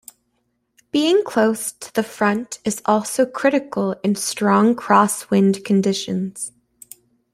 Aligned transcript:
Being 0.91 1.23
close 1.23 1.73
to 1.73 1.93
the 1.93 2.01
front 2.01 2.57
is 2.65 2.81
also 2.85 3.23
critical 3.23 3.93
in 4.03 4.15
strong 4.15 4.75
crosswind 4.75 5.63
conditions. 5.63 6.51